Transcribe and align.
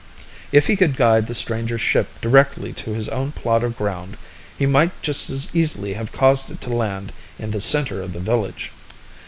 If 0.51 0.65
he 0.65 0.75
could 0.75 0.95
guide 0.97 1.27
the 1.27 1.35
strangers' 1.35 1.79
ship 1.79 2.07
directly 2.21 2.73
to 2.73 2.95
his 2.95 3.07
own 3.09 3.33
plot 3.33 3.63
of 3.63 3.77
ground, 3.77 4.17
he 4.57 4.65
might 4.65 4.99
just 5.03 5.29
as 5.29 5.55
easily 5.55 5.93
have 5.93 6.11
caused 6.11 6.49
it 6.49 6.59
to 6.61 6.73
land 6.73 7.13
in 7.37 7.51
the 7.51 7.61
center 7.61 8.01
of 8.01 8.13
the 8.13 8.19
village. 8.19 8.71